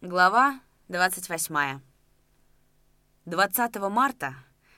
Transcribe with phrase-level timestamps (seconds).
[0.00, 1.80] Глава 28.
[3.26, 4.36] 20 марта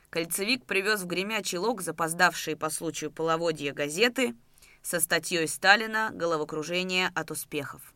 [0.08, 4.35] кольцевик привез в Гремячий Лог запоздавшие по случаю половодья газеты
[4.80, 7.92] со статьей Сталина «Головокружение от успехов».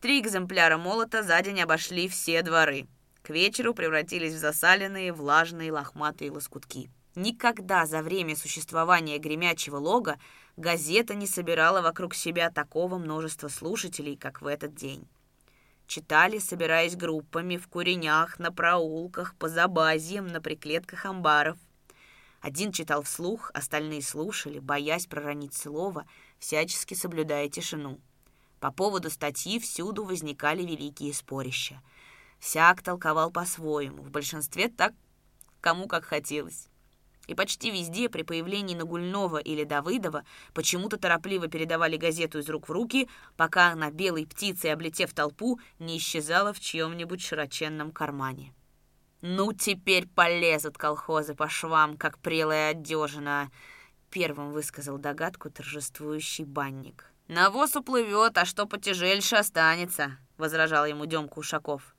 [0.00, 2.86] Три экземпляра молота за день обошли все дворы.
[3.20, 6.90] К вечеру превратились в засаленные, влажные, лохматые лоскутки.
[7.14, 10.18] Никогда за время существования Гремячего Лога
[10.56, 15.06] газета не собирала вокруг себя такого множества слушателей, как в этот день.
[15.86, 21.58] Читали, собираясь группами, в куренях, на проулках, по забазьям, на приклетках амбаров.
[22.40, 26.06] Один читал вслух, остальные слушали, боясь проронить слово,
[26.38, 28.00] всячески соблюдая тишину.
[28.58, 31.80] По поводу статьи всюду возникали великие спорища.
[32.38, 34.92] Всяк толковал по-своему, в большинстве так,
[35.60, 36.68] кому как хотелось.
[37.32, 42.72] И почти везде при появлении Нагульнова или Давыдова почему-то торопливо передавали газету из рук в
[42.72, 43.08] руки,
[43.38, 48.52] пока она белой птицей, облетев толпу, не исчезала в чьем-нибудь широченном кармане.
[49.22, 53.50] «Ну, теперь полезут колхозы по швам, как прелая одежина»,—
[54.10, 57.06] первым высказал догадку торжествующий банник.
[57.28, 61.96] «Навоз уплывет, а что потяжельше останется»,— возражал ему Демка Ушаков.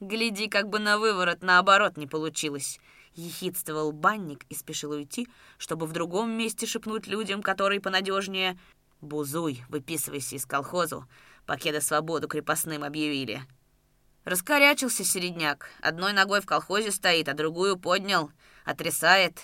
[0.00, 2.80] «Гляди, как бы на выворот наоборот не получилось»,
[3.16, 8.58] Ехидствовал банник и спешил уйти, чтобы в другом месте шепнуть людям, которые понадежнее
[9.00, 11.08] «Бузуй, выписывайся из колхозу,
[11.46, 13.42] покеда свободу крепостным объявили».
[14.24, 18.30] Раскорячился середняк, одной ногой в колхозе стоит, а другую поднял,
[18.64, 19.40] отрясает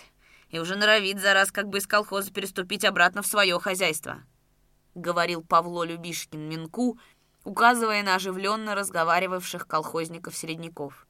[0.51, 4.23] и уже норовит за раз как бы из колхоза переступить обратно в свое хозяйство.
[4.95, 6.99] Говорил Павло Любишкин Минку,
[7.45, 11.07] указывая на оживленно разговаривавших колхозников-середняков.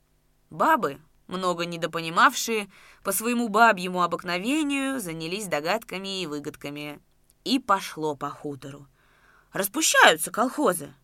[0.50, 1.00] Бабы,
[1.32, 2.70] много недопонимавшие,
[3.02, 7.00] по своему бабьему обыкновению занялись догадками и выгодками.
[7.44, 8.86] И пошло по хутору.
[9.52, 10.94] Распущаются колхозы.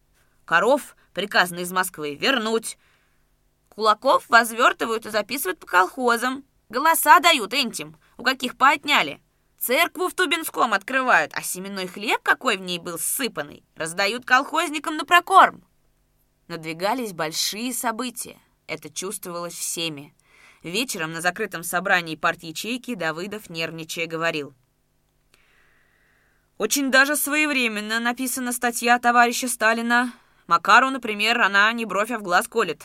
[0.45, 2.79] Коров приказано из Москвы вернуть.
[3.71, 6.45] Кулаков возвертывают и записывают по колхозам.
[6.69, 9.21] Голоса дают энтим, у каких поотняли.
[9.59, 15.05] Церкву в Тубинском открывают, а семенной хлеб, какой в ней был сыпанный, раздают колхозникам на
[15.05, 15.65] прокорм.
[16.47, 18.39] Надвигались большие события.
[18.69, 20.15] Это чувствовалось всеми.
[20.63, 24.55] Вечером на закрытом собрании партии ячейки Давыдов, нервничая, говорил.
[26.57, 30.13] «Очень даже своевременно написана статья товарища Сталина.
[30.49, 32.83] Макару, например, она не бровь, а в глаз колет.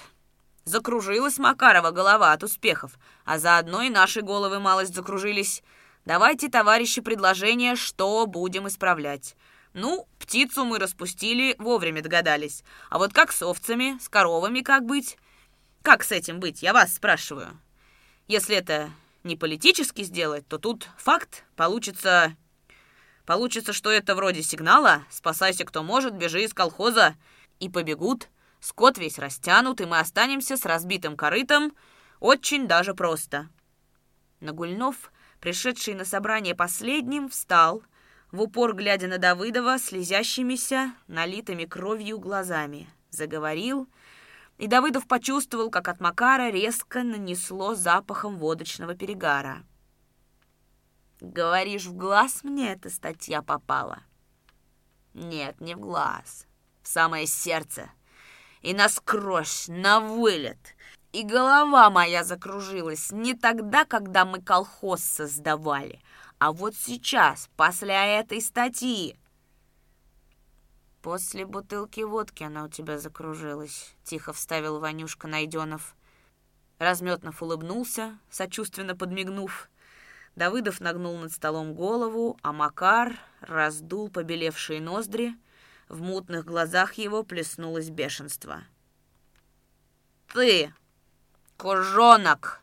[0.66, 2.94] Закружилась Макарова голова от успехов,
[3.26, 5.64] а заодно и наши головы малость закружились.
[6.06, 9.36] Давайте, товарищи, предложение, что будем исправлять».
[9.74, 12.64] Ну, птицу мы распустили, вовремя догадались.
[12.92, 15.18] А вот как с овцами, с коровами как быть?
[15.84, 17.60] Как с этим быть, я вас спрашиваю.
[18.30, 18.90] Если это
[19.24, 22.36] не политически сделать, то тут факт получится...
[23.26, 27.16] Получится, что это вроде сигнала «Спасайся, кто может, бежи из колхоза»
[27.60, 28.30] и побегут.
[28.60, 31.74] Скот весь растянут, и мы останемся с разбитым корытом.
[32.20, 33.50] Очень даже просто.
[34.40, 35.12] Нагульнов,
[35.42, 37.84] пришедший на собрание последним, встал,
[38.32, 42.90] в упор глядя на Давыдова слезящимися, налитыми кровью глазами.
[43.10, 43.88] Заговорил
[44.58, 49.64] и Давыдов почувствовал, как от Макара резко нанесло запахом водочного перегара.
[51.20, 54.04] «Говоришь, в глаз мне эта статья попала?»
[55.14, 56.48] «Нет, не в глаз,
[56.82, 57.90] в самое сердце.
[58.62, 60.76] И насквозь, на вылет.
[61.12, 66.02] И голова моя закружилась не тогда, когда мы колхоз создавали,
[66.40, 69.16] а вот сейчас, после этой статьи.
[71.04, 75.98] «После бутылки водки она у тебя закружилась»,— тихо вставил Ванюшка Найденов.
[76.80, 79.70] Разметнов улыбнулся, сочувственно подмигнув.
[80.38, 85.36] Давыдов нагнул над столом голову, а Макар раздул побелевшие ноздри.
[85.90, 88.64] В мутных глазах его плеснулось бешенство.
[90.34, 90.74] «Ты,
[91.58, 92.62] кужонок,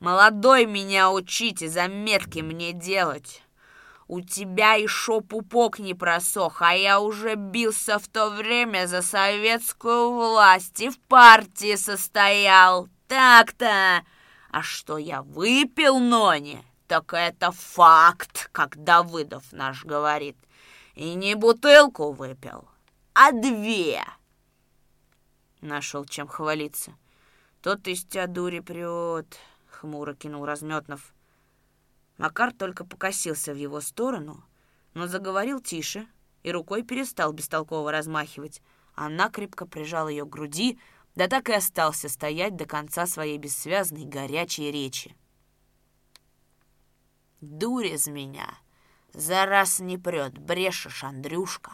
[0.00, 3.43] молодой меня учите, заметки мне делать!»
[4.06, 10.12] У тебя еще пупок не просох, а я уже бился в то время за советскую
[10.12, 12.88] власть и в партии состоял.
[13.08, 14.04] Так-то.
[14.50, 20.36] А что я выпил, Нони, так это факт, как Давыдов наш говорит.
[20.94, 22.68] И не бутылку выпил,
[23.14, 24.04] а две.
[25.60, 26.92] Нашел чем хвалиться.
[27.62, 29.38] Тот из тебя дури прет,
[29.70, 31.14] хмуро кинул Разметнов.
[32.16, 34.44] Макар только покосился в его сторону,
[34.94, 36.06] но заговорил тише
[36.42, 38.62] и рукой перестал бестолково размахивать.
[38.94, 40.78] Она крепко прижала ее к груди,
[41.16, 45.16] да так и остался стоять до конца своей бессвязной горячей речи.
[47.40, 48.48] «Дурь из меня!
[49.12, 51.72] За раз не прет, брешешь, Андрюшка!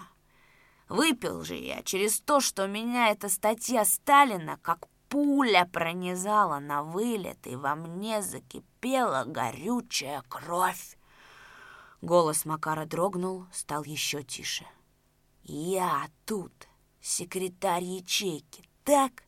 [0.89, 7.47] Выпил же я через то, что меня эта статья Сталина как пуля пронизала на вылет,
[7.47, 10.97] и во мне закипела горючая кровь.
[12.01, 14.65] Голос Макара дрогнул, стал еще тише.
[15.43, 16.53] «Я тут,
[17.01, 19.25] секретарь ячейки, так?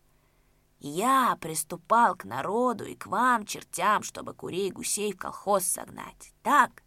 [0.78, 6.82] Я приступал к народу и к вам, чертям, чтобы курей гусей в колхоз согнать, так?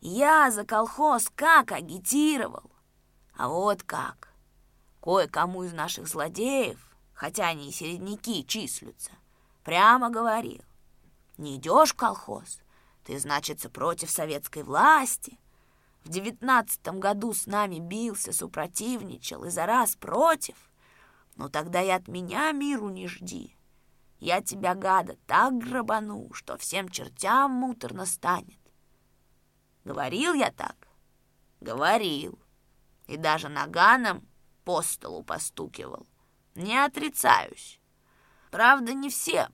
[0.00, 2.70] Я за колхоз как агитировал?
[3.34, 4.32] А вот как.
[5.00, 6.87] Кое-кому из наших злодеев,
[7.18, 9.10] хотя они и середняки числятся,
[9.64, 10.62] прямо говорил,
[11.36, 12.60] не идешь в колхоз,
[13.02, 15.36] ты, значится, против советской власти.
[16.04, 20.54] В девятнадцатом году с нами бился, супротивничал и за раз против.
[21.34, 23.56] Ну тогда и от меня миру не жди.
[24.20, 28.60] Я тебя, гада, так грабану, что всем чертям муторно станет.
[29.84, 30.86] Говорил я так?
[31.60, 32.38] Говорил.
[33.08, 34.24] И даже наганом
[34.64, 36.06] по столу постукивал.
[36.58, 37.80] Не отрицаюсь.
[38.50, 39.48] Правда, не всем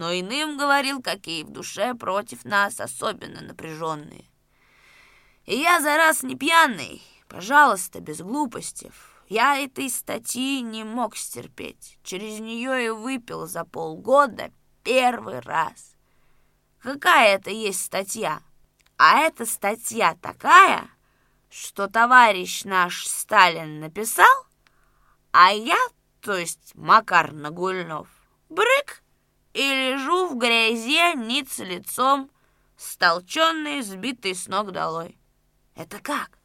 [0.00, 4.24] но иным говорил, какие в душе против нас особенно напряженные.
[5.44, 8.90] И я за раз не пьяный, пожалуйста, без глупостей.
[9.28, 11.98] Я этой статьи не мог стерпеть.
[12.02, 14.50] Через нее и выпил за полгода
[14.84, 15.96] первый раз.
[16.80, 18.40] Какая это есть статья?
[18.96, 20.88] А эта статья такая,
[21.50, 24.46] что товарищ наш Сталин написал,
[25.30, 25.76] а я,
[26.20, 28.08] то есть Макар Нагульнов,
[28.48, 29.02] брык,
[29.52, 32.30] и лежу в грязи ниц лицом,
[32.76, 35.18] столченный, сбитый с ног долой.
[35.74, 36.38] Это как?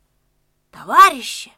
[0.72, 1.52] Товарищи,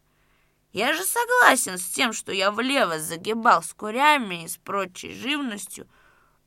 [0.73, 5.87] я же согласен с тем, что я влево загибал с курями и с прочей живностью.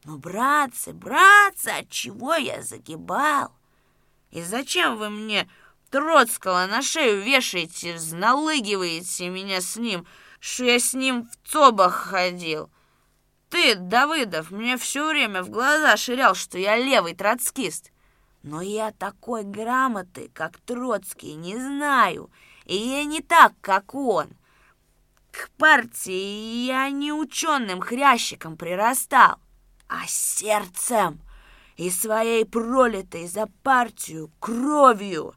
[0.04, 3.52] Но, братцы, братцы, от чего я загибал?
[4.30, 5.48] И зачем вы мне
[5.90, 10.06] Троцкого на шею вешаете, взналыгиваете меня с ним,
[10.40, 12.70] что я с ним в цобах ходил?»
[13.50, 17.90] Ты, Давыдов, мне все время в глаза ширял, что я левый троцкист.
[18.44, 22.30] Но я такой грамоты, как Троцкий, не знаю,
[22.64, 24.28] и я не так, как он.
[25.32, 29.38] К партии я не ученым хрящиком прирастал,
[29.88, 31.20] а сердцем
[31.76, 35.34] и своей пролитой за партию кровью.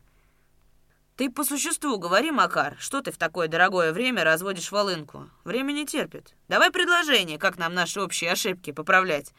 [1.16, 5.30] Ты по существу говори, Макар, что ты в такое дорогое время разводишь волынку?
[5.44, 6.36] Время не терпит.
[6.48, 9.32] Давай предложение, как нам наши общие ошибки поправлять.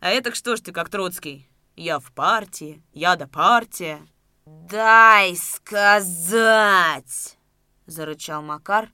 [0.00, 1.48] А это что ж ты как Троцкий?
[1.74, 4.06] Я в партии, я да партия.
[4.44, 7.38] Дай сказать,
[7.86, 8.90] зарычал Макар,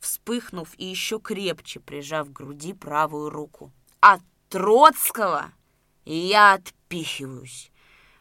[0.00, 3.72] вспыхнув и еще крепче прижав к груди правую руку.
[4.00, 5.52] От Троцкого
[6.04, 7.69] я отпихиваюсь.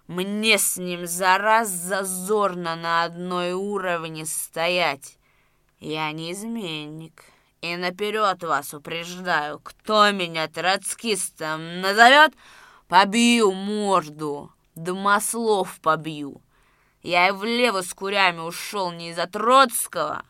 [0.09, 5.19] Мне с ним за раз зазорно на одной уровне стоять.
[5.79, 7.25] Я не изменник.
[7.61, 12.33] И наперед вас упреждаю, кто меня троцкистом назовет,
[12.87, 16.41] побью морду, домослов побью.
[17.03, 20.23] Я и влево с курями ушел не из-за Троцкого,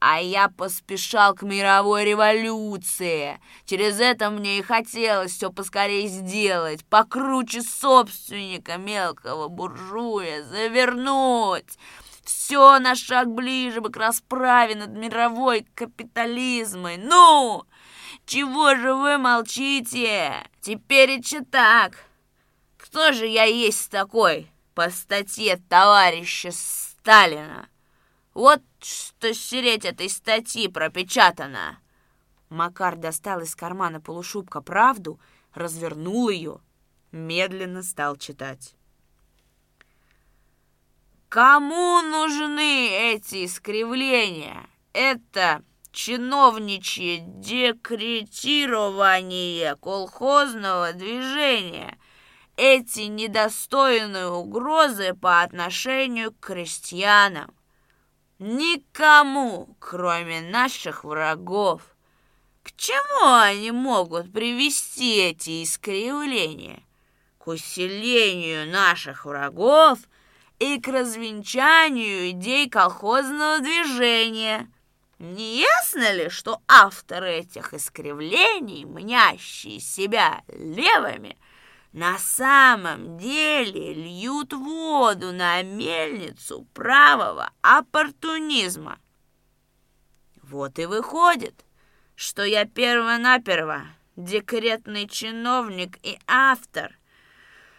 [0.00, 3.40] а я поспешал к мировой революции.
[3.64, 11.78] Через это мне и хотелось все поскорее сделать, покруче собственника мелкого буржуя, завернуть.
[12.24, 16.98] Все на шаг ближе бы к расправе над мировой капитализмой.
[16.98, 17.64] Ну,
[18.26, 20.34] чего же вы молчите?
[20.60, 22.04] Теперь и так.
[22.76, 27.68] Кто же я есть такой по статье товарища Сталина?
[28.38, 31.80] Вот что сереть этой статьи пропечатано.
[32.50, 35.18] Макар достал из кармана полушубка правду,
[35.54, 36.60] развернул ее,
[37.10, 38.76] медленно стал читать.
[41.28, 44.68] Кому нужны эти искривления?
[44.92, 51.98] Это чиновничье декретирование колхозного движения,
[52.56, 57.52] эти недостойные угрозы по отношению к крестьянам.
[58.38, 61.82] Никому, кроме наших врагов.
[62.62, 66.84] К чему они могут привести эти искривления?
[67.38, 69.98] К усилению наших врагов
[70.60, 74.70] и к развенчанию идей колхозного движения.
[75.18, 81.36] Не ясно ли, что авторы этих искривлений, мнящие себя левыми,
[81.92, 88.98] на самом деле льют воду на мельницу правого оппортунизма.
[90.42, 91.64] Вот и выходит,
[92.14, 96.98] что я перво-наперво декретный чиновник и автор,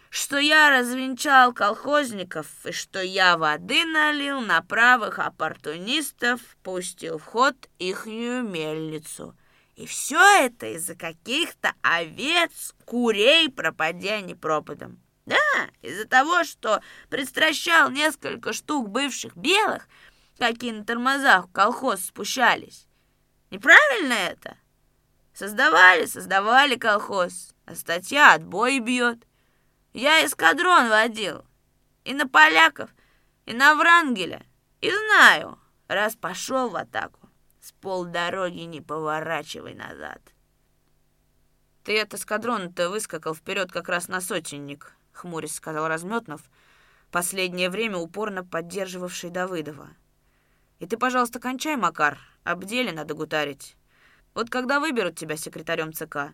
[0.08, 7.54] что я развенчал колхозников и что я воды налил на правых оппортунистов, пустил в ход
[7.78, 9.36] ихнюю мельницу.
[9.80, 15.00] И все это из-за каких-то овец, курей, пропадя не пропадом.
[15.24, 15.36] Да,
[15.80, 19.88] из-за того, что предстращал несколько штук бывших белых,
[20.38, 22.86] какие на тормозах в колхоз спущались.
[23.50, 24.58] Неправильно это?
[25.32, 29.26] Создавали, создавали колхоз, а статья отбой бьет.
[29.94, 31.46] Я эскадрон водил.
[32.04, 32.90] И на поляков,
[33.46, 34.44] и на Врангеля.
[34.82, 35.58] И знаю,
[35.88, 37.19] раз пошел в атаку,
[37.60, 40.20] с полдороги не поворачивай назад.
[41.84, 46.42] Ты от эскадрона-то выскакал вперед как раз на сотенник, хмурясь сказал Разметнов,
[47.10, 49.88] последнее время упорно поддерживавший Давыдова.
[50.78, 53.76] И ты, пожалуйста, кончай, Макар, об деле надо гутарить.
[54.34, 56.32] Вот когда выберут тебя секретарем ЦК,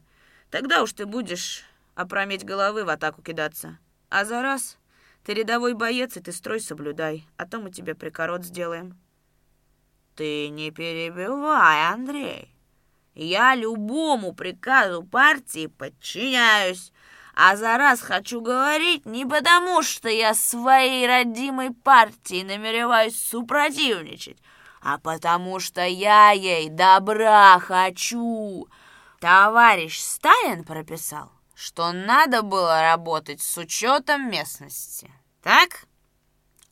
[0.51, 1.65] тогда уж ты будешь
[1.95, 3.79] опрометь головы в атаку кидаться.
[4.11, 4.79] А за раз
[5.25, 8.97] ты рядовой боец, и ты строй соблюдай, а то мы тебе прикорот сделаем.
[10.17, 12.51] Ты не перебивай, Андрей.
[13.15, 16.93] Я любому приказу партии подчиняюсь.
[17.35, 24.39] А за раз хочу говорить не потому, что я своей родимой партии намереваюсь супротивничать,
[24.81, 28.67] а потому что я ей добра хочу.
[29.21, 35.13] Товарищ Сталин прописал, что надо было работать с учетом местности.
[35.43, 35.85] Так?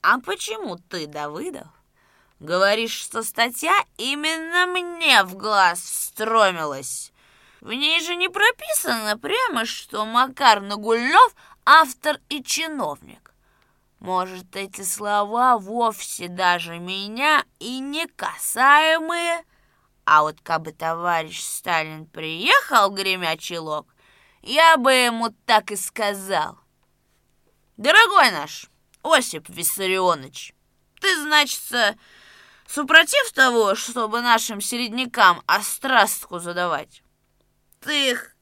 [0.00, 1.68] А почему ты, Давыдов,
[2.40, 7.12] Говоришь, что статья именно мне в глаз встромилась.
[7.60, 13.32] В ней же не прописано прямо, что Макар Нагульнов автор и чиновник.
[14.00, 19.44] Может, эти слова вовсе даже меня и не касаемые?
[20.04, 23.86] А вот кабы товарищ Сталин приехал, гремя чулок,
[24.42, 26.58] я бы ему так и сказал.
[27.78, 28.66] Дорогой наш
[29.02, 30.54] Осип Виссарионович,
[31.00, 31.96] ты, значится,
[32.66, 37.02] супротив того, чтобы нашим середнякам острастку задавать.
[37.80, 38.34] Ты их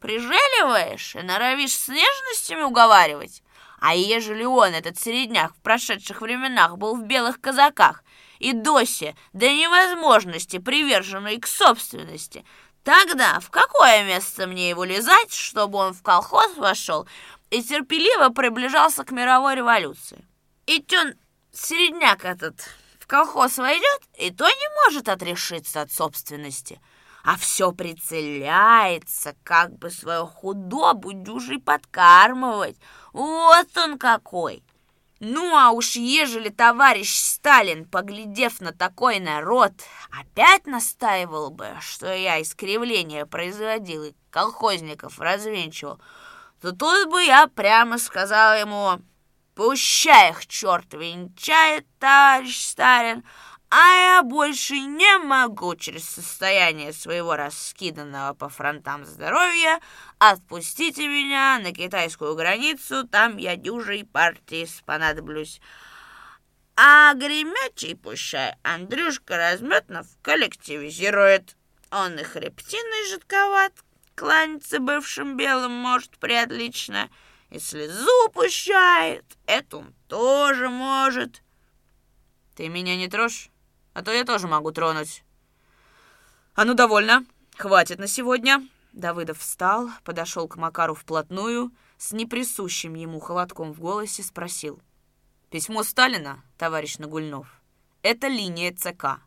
[0.00, 3.42] прижеливаешь и норовишь с нежностями уговаривать.
[3.80, 8.04] А ежели он, этот середняк, в прошедших временах был в белых казаках
[8.38, 12.44] и досе до невозможности приверженный к собственности,
[12.84, 17.06] тогда в какое место мне его лизать, чтобы он в колхоз вошел
[17.50, 20.24] и терпеливо приближался к мировой революции?
[20.66, 21.14] И он,
[21.52, 22.68] середняк этот,
[23.06, 26.80] колхоз войдет, и то не может отрешиться от собственности,
[27.24, 32.76] а все прицеляется, как бы свою худобу дюжей подкармывать.
[33.12, 34.62] Вот он какой!
[35.18, 39.72] Ну, а уж ежели товарищ Сталин, поглядев на такой народ,
[40.10, 45.98] опять настаивал бы, что я искривление производил и колхозников развенчивал,
[46.60, 49.00] то тут бы я прямо сказал ему
[49.56, 53.24] Пущай их черт венчает, товарищ Сталин,
[53.70, 59.80] а я больше не могу через состояние своего раскиданного по фронтам здоровья
[60.18, 65.62] отпустите меня на китайскую границу, там я дюжей партии спонадоблюсь.
[66.76, 71.56] А гремячий пущай Андрюшка Разметнов коллективизирует.
[71.90, 73.72] Он и хребтиной жидковат,
[74.14, 77.08] кланяться бывшим белым может приотлично,—
[77.50, 79.24] и слезу пущает.
[79.46, 81.42] Это он тоже может.
[82.54, 83.50] Ты меня не трожь,
[83.92, 85.22] а то я тоже могу тронуть.
[86.54, 87.24] А ну, довольно.
[87.56, 88.66] Хватит на сегодня.
[88.92, 94.80] Давыдов встал, подошел к Макару вплотную, с неприсущим ему холодком в голосе спросил.
[95.50, 97.62] «Письмо Сталина, товарищ Нагульнов,
[98.02, 99.20] это линия ЦК.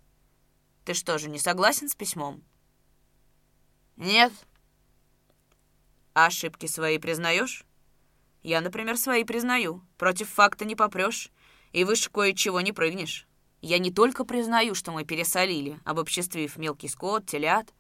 [0.85, 2.43] Ты что же, не согласен с письмом?»
[3.95, 4.33] «Нет».
[6.13, 7.63] «А ошибки свои признаешь?»
[8.43, 9.81] Я, например, свои признаю.
[9.97, 11.31] Против факта не попрешь.
[11.71, 13.27] И выше кое-чего не прыгнешь.
[13.61, 17.73] Я не только признаю, что мы пересолили, обобществив мелкий скот, телят,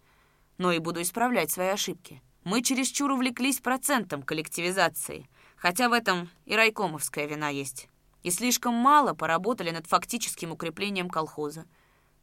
[0.57, 2.21] но и буду исправлять свои ошибки.
[2.43, 7.87] Мы чересчур увлеклись процентом коллективизации, хотя в этом и райкомовская вина есть.
[8.23, 11.65] И слишком мало поработали над фактическим укреплением колхоза.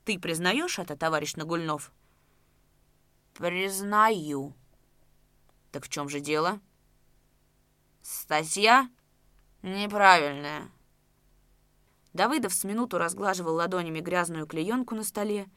[0.05, 1.93] Ты признаешь это, товарищ Нагульнов?
[3.33, 4.55] Признаю.
[5.73, 6.61] Так в чем же дело?
[8.09, 8.89] Статья
[9.63, 10.71] неправильная.
[12.13, 15.49] Давыдов с минуту разглаживал ладонями грязную клеенку на столе.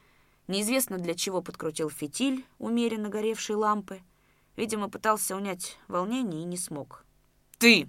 [0.47, 4.01] Неизвестно для чего подкрутил фитиль умеренно горевшей лампы.
[4.55, 7.05] Видимо, пытался унять волнение и не смог.
[7.59, 7.87] «Ты!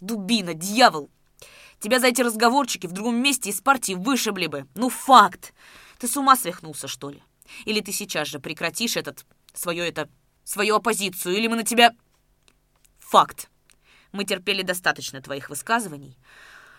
[0.00, 1.08] Дубина, дьявол!
[1.78, 4.66] Тебя за эти разговорчики в другом месте из партии вышибли бы!
[4.74, 5.54] Ну, факт!
[5.98, 7.22] Ты с ума свихнулся, что ли?
[7.64, 9.24] Или ты сейчас же прекратишь этот...
[9.54, 10.10] свою это...
[10.44, 11.96] свою оппозицию, или мы на тебя...
[12.98, 13.48] Факт!
[14.16, 16.16] Мы терпели достаточно твоих высказываний.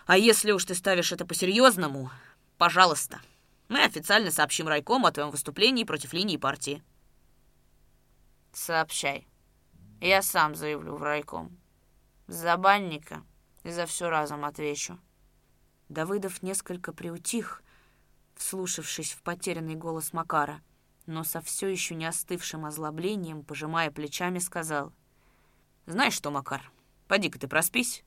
[0.06, 2.10] А если уж ты ставишь это по-серьезному,
[2.56, 3.20] пожалуйста,
[3.68, 6.82] мы официально сообщим райкому о твоем выступлении против линии партии.
[8.52, 9.28] Сообщай.
[10.00, 11.56] Я сам заявлю в райком.
[12.26, 13.22] За банника
[13.62, 14.98] и за все разом отвечу.
[15.88, 17.62] Давыдов несколько приутих,
[18.34, 20.60] вслушавшись в потерянный голос Макара,
[21.06, 24.92] но со все еще не остывшим озлоблением, пожимая плечами, сказал.
[25.86, 26.68] «Знаешь что, Макар,
[27.08, 28.04] поди-ка ты проспись,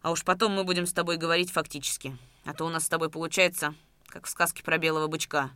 [0.00, 3.10] а уж потом мы будем с тобой говорить фактически, а то у нас с тобой
[3.10, 3.74] получается,
[4.06, 5.50] как в сказке про белого бычка.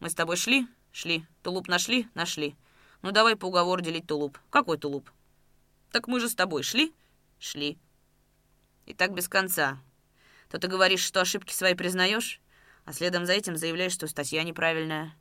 [0.00, 0.68] Мы с тобой шли?
[0.92, 1.26] Шли.
[1.42, 2.08] Тулуп нашли?
[2.14, 2.56] Нашли.
[3.02, 4.38] Ну давай по уговору делить тулуп.
[4.50, 5.10] Какой тулуп?
[5.90, 6.92] Так мы же с тобой шли?
[7.38, 7.78] Шли.
[8.86, 9.78] И так без конца.
[10.48, 12.40] То ты говоришь, что ошибки свои признаешь,
[12.84, 15.14] а следом за этим заявляешь, что статья неправильная.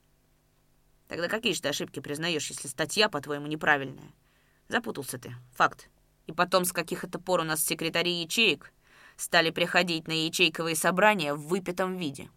[1.08, 4.12] Тогда какие же ты ошибки признаешь, если статья, по-твоему, неправильная?
[4.68, 5.36] Запутался ты.
[5.56, 5.90] Факт.
[6.28, 8.72] И потом, с каких это пор у нас секретари ячеек
[9.16, 12.30] стали приходить на ячейковые собрания в выпитом виде.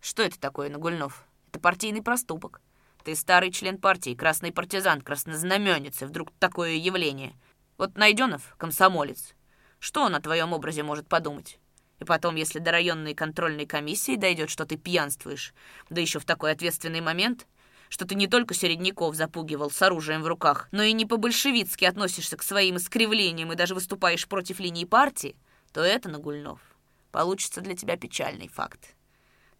[0.00, 1.24] Что это такое, Нагульнов?
[1.48, 2.60] Это партийный проступок.
[3.04, 7.34] Ты старый член партии, красный партизан, краснознаменец, и вдруг такое явление.
[7.78, 9.34] Вот Найденов, комсомолец.
[9.80, 11.58] Что он о твоем образе может подумать?
[11.98, 15.54] И потом, если до районной контрольной комиссии дойдет, что ты пьянствуешь,
[15.88, 17.46] да еще в такой ответственный момент,
[17.92, 22.38] что ты не только середняков запугивал с оружием в руках, но и не по-большевицки относишься
[22.38, 25.36] к своим искривлениям и даже выступаешь против линии партии,
[25.74, 26.58] то это, Нагульнов,
[27.10, 28.96] получится для тебя печальный факт.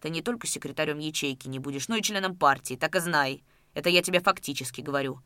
[0.00, 3.44] Ты не только секретарем ячейки не будешь, но и членом партии, так и знай.
[3.74, 5.20] Это я тебе фактически говорю».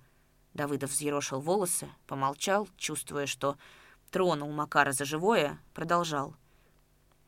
[0.52, 3.56] Давыдов взъерошил волосы, помолчал, чувствуя, что
[4.10, 6.34] тронул Макара за живое, продолжал.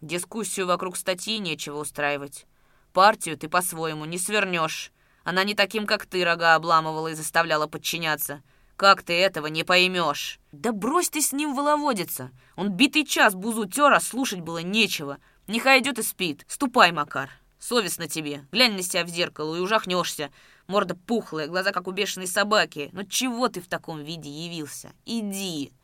[0.00, 2.46] «Дискуссию вокруг статьи нечего устраивать.
[2.92, 4.90] Партию ты по-своему не свернешь.
[5.28, 8.42] Она не таким, как ты, рога обламывала и заставляла подчиняться.
[8.76, 10.40] Как ты этого не поймешь?
[10.52, 12.30] Да брось ты с ним воловодиться.
[12.56, 15.18] Он битый час бузу тер, а слушать было нечего.
[15.46, 16.46] Нехай идет и спит.
[16.48, 17.28] Ступай, Макар.
[17.58, 18.46] Совестно тебе.
[18.52, 20.30] Глянь на себя в зеркало и ужахнешься.
[20.66, 22.88] Морда пухлая, глаза как у бешеной собаки.
[22.92, 24.94] Ну чего ты в таком виде явился?
[25.04, 25.74] Иди.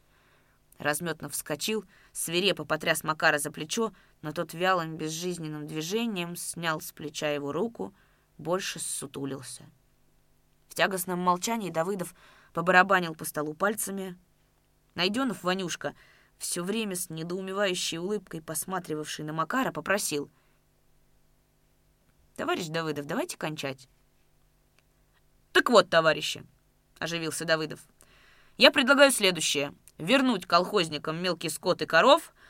[0.79, 7.29] Разметно вскочил, свирепо потряс Макара за плечо, но тот вялым безжизненным движением снял с плеча
[7.29, 7.93] его руку,
[8.39, 9.65] больше ссутулился.
[10.69, 12.15] В тягостном молчании Давыдов
[12.53, 14.19] побарабанил по столу пальцами.
[14.95, 15.95] Найденов Ванюшка,
[16.39, 20.31] все время с недоумевающей улыбкой посматривавший на Макара, попросил.
[22.37, 23.89] «Товарищ Давыдов, давайте кончать».
[25.53, 26.45] «Так вот, товарищи»,—
[26.99, 27.81] оживился Давыдов,—
[28.57, 29.73] «я предлагаю следующее.
[29.99, 32.35] Вернуть колхозникам мелкий скот и коров—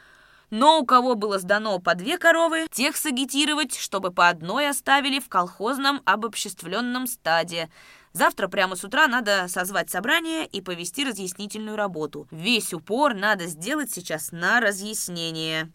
[0.51, 5.29] но у кого было сдано по две коровы, тех сагитировать, чтобы по одной оставили в
[5.29, 7.71] колхозном обобществленном стаде.
[8.13, 12.29] Завтра прямо с утра надо созвать собрание и повести разъяснительную работу.
[12.31, 15.73] Весь упор надо сделать сейчас на разъяснение.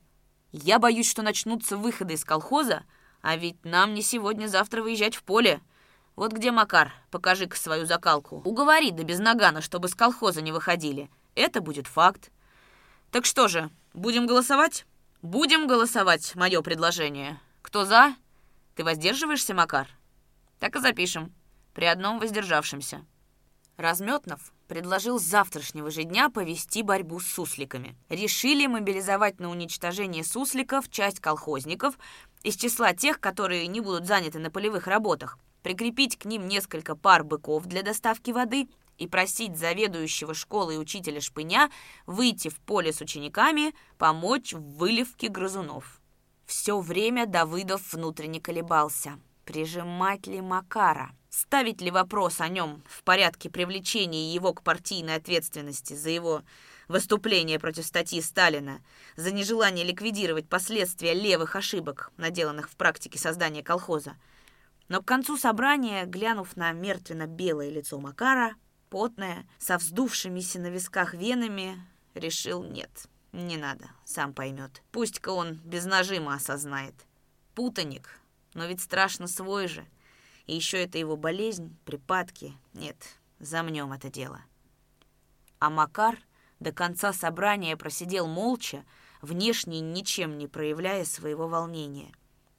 [0.52, 2.84] Я боюсь, что начнутся выходы из колхоза,
[3.22, 5.60] а ведь нам не сегодня-завтра выезжать в поле.
[6.16, 8.42] Вот где Макар, покажи-ка свою закалку.
[8.46, 11.10] Уговори да без нагана, чтобы с колхоза не выходили.
[11.36, 12.32] Это будет факт.
[13.12, 14.86] Так что же, будем голосовать?
[15.24, 17.40] Будем голосовать, мое предложение.
[17.64, 18.16] Кто за?
[18.76, 19.88] Ты воздерживаешься, Макар?
[20.60, 21.34] Так и запишем.
[21.74, 23.06] При одном воздержавшемся.
[23.78, 27.96] Разметнов предложил с завтрашнего же дня повести борьбу с сусликами.
[28.10, 31.98] Решили мобилизовать на уничтожение сусликов часть колхозников
[32.44, 37.24] из числа тех, которые не будут заняты на полевых работах, прикрепить к ним несколько пар
[37.24, 38.68] быков для доставки воды
[39.00, 41.72] и просить заведующего школы и учителя Шпыня
[42.06, 46.02] выйти в поле с учениками, помочь в выливке грызунов.
[46.46, 49.20] Все время Давыдов внутренне колебался.
[49.46, 51.12] Прижимать ли Макара?
[51.30, 56.44] Ставить ли вопрос о нем в порядке привлечения его к партийной ответственности за его
[56.88, 58.82] выступление против статьи Сталина,
[59.16, 64.16] за нежелание ликвидировать последствия левых ошибок, наделанных в практике создания колхоза?
[64.88, 68.56] Но к концу собрания, глянув на мертвенно-белое лицо Макара,
[68.90, 71.82] потная, со вздувшимися на висках венами,
[72.14, 74.82] решил нет, не надо, сам поймет.
[74.92, 76.96] Пусть-ка он без нажима осознает.
[77.56, 78.20] Путаник,
[78.54, 79.86] но ведь страшно свой же.
[80.46, 82.54] И еще это его болезнь, припадки.
[82.74, 82.98] Нет,
[83.40, 84.42] замнем это дело.
[85.60, 86.18] А Макар
[86.60, 88.84] до конца собрания просидел молча,
[89.22, 92.12] внешне ничем не проявляя своего волнения.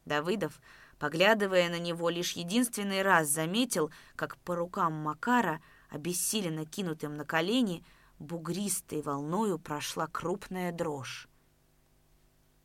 [0.04, 0.60] Давыдов,
[0.98, 7.84] поглядывая на него, лишь единственный раз заметил, как по рукам Макара обессиленно кинутым на колени,
[8.18, 11.28] бугристой волною прошла крупная дрожь.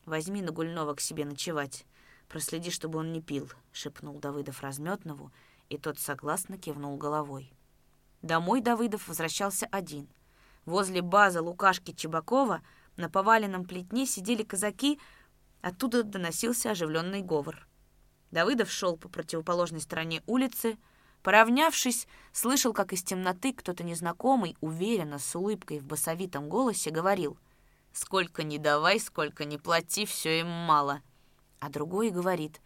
[0.06, 1.86] «Возьми Нагульнова к себе ночевать.
[2.28, 5.32] Проследи, чтобы он не пил»,— шепнул Давыдов Разметнову,
[5.70, 7.52] и тот согласно кивнул головой.
[8.22, 10.08] Домой Давыдов возвращался один.
[10.66, 12.62] Возле базы Лукашки Чебакова
[12.98, 15.00] на поваленном плетне сидели казаки,
[15.62, 17.68] оттуда доносился оживленный говор.
[18.32, 20.78] Давыдов шел по противоположной стороне улицы,
[21.26, 27.40] поравнявшись, слышал, как из темноты кто-то незнакомый, уверенно, с улыбкой в басовитом голосе говорил
[27.94, 31.02] «Сколько не давай, сколько не плати, все им мало».
[31.60, 32.62] А другой говорит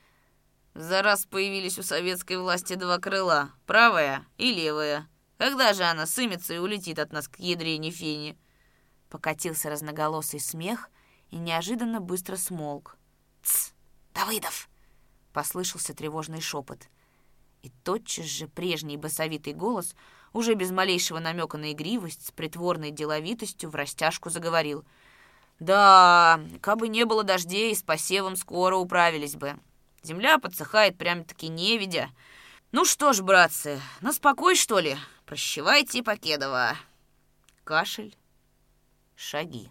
[0.73, 5.07] «За раз появились у советской власти два крыла, правое и левое.
[5.37, 8.37] Когда же она сымется и улетит от нас к ядрене фени?»
[9.07, 10.89] Покатился разноголосый смех
[11.29, 12.97] и неожиданно быстро смолк.
[13.41, 13.71] «Тсс!
[14.13, 14.67] Давыдов!»—
[15.31, 16.89] послышался тревожный шепот.
[17.63, 19.95] И тотчас же прежний басовитый голос,
[20.33, 24.85] уже без малейшего намека на игривость, с притворной деловитостью в растяжку заговорил.
[25.59, 29.59] «Да, кабы не было дождей, с посевом скоро управились бы.
[30.03, 32.09] Земля подсыхает прям-таки невидя.
[32.71, 34.97] Ну что ж, братцы, на спокой, что ли?»
[35.29, 36.75] Прощевайте, Покедова.
[37.63, 38.17] Кашель,
[39.15, 39.69] шаги.